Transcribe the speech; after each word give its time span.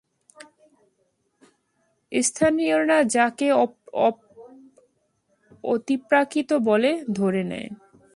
স্থানীয়রা 2.11 2.97
যাকে 3.15 3.47
অতিপ্রাকৃত 5.63 6.49
বলে 6.69 6.91
ধরে 7.13 7.43
নেয়। 7.43 7.69